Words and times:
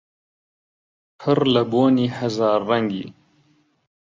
پڕ 1.19 1.39
لە 1.53 1.63
بۆنی 1.71 2.07
هەزار 2.17 2.59
ڕەنگی 2.69 3.05